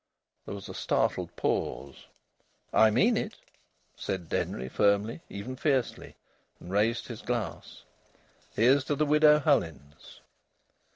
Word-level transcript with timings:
There 0.47 0.55
was 0.55 0.67
a 0.67 0.73
startled 0.73 1.35
pause. 1.35 2.07
"I 2.73 2.89
mean 2.89 3.15
it," 3.17 3.35
said 3.95 4.29
Denry 4.29 4.67
firmly, 4.67 5.21
even 5.29 5.55
fiercely, 5.55 6.15
and 6.59 6.71
raised 6.71 7.05
his 7.07 7.21
glass. 7.21 7.83
"Here's 8.55 8.83
to 8.85 8.95
the 8.95 9.05
Widow 9.05 9.37
Hullins!" 9.37 10.21